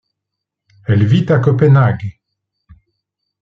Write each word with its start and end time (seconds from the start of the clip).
Elle 0.87 1.05
vit 1.05 1.31
à 1.31 1.37
Copenhague. 1.37 2.19